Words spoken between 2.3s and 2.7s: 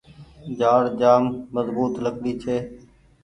ڇي۔